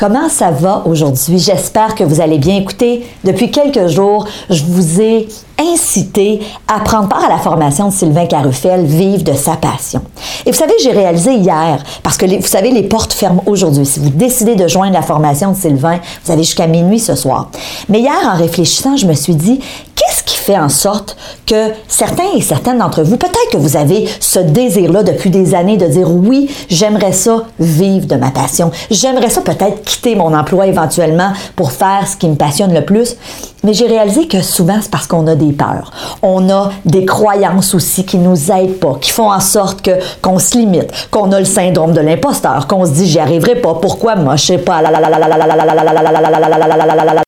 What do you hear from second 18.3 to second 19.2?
réfléchissant, je me